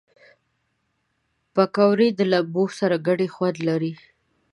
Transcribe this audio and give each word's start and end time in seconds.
پکورې 1.53 2.07
د 2.17 2.21
لمبو 2.31 2.65
سره 2.79 2.95
ګډ 3.07 3.19
خوند 3.33 3.57
لري 3.67 3.93